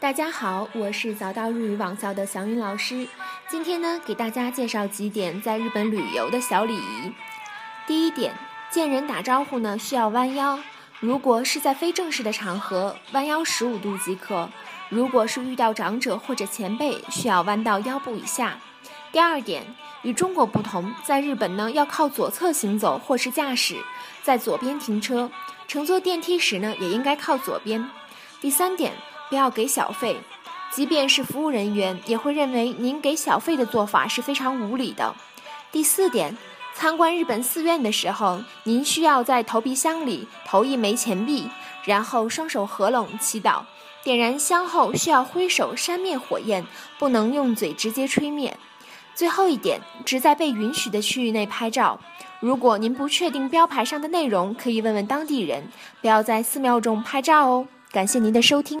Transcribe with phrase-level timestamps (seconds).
[0.00, 3.06] 大家好，我是早到日语网校的祥云老师。
[3.50, 7.12] 今天呢，给大家介绍几点在日本旅游的小礼仪。
[7.86, 8.34] 第一点，
[8.70, 10.58] 见人打招呼呢需要弯腰，
[11.00, 14.48] 如果是在非正式的场合，弯腰十五度即可；
[14.88, 18.58] 如果是遇到长者或者前辈，需要弯到腰部以下。
[19.12, 19.62] 第二点，
[20.00, 23.76] 与中国不同，在日本呢要靠左侧行走或是驾驶，
[24.22, 25.30] 在左边停车，
[25.68, 27.86] 乘坐电梯时呢也应该靠左边。
[28.40, 28.94] 第三点。
[29.30, 30.20] 不要给小费，
[30.70, 35.14] 即便是服务人员也会认为您给小费的做法是非常无理的。
[35.72, 36.36] 第四点，
[36.74, 41.48] 参观日本寺院的时候，您需要在投币箱里投一枚钱币，
[41.84, 43.62] 然后双手合拢祈祷。
[44.02, 46.66] 点燃香后需要挥手扇灭火焰，
[46.98, 48.56] 不能用嘴直接吹灭。
[49.14, 52.00] 最后一点，只在被允许的区域内拍照。
[52.40, 55.64] 如果您不确定标牌上的内容，可以问问当地人。
[56.00, 57.68] 不要在寺庙中拍照哦。
[57.92, 58.78] 感谢您的收听。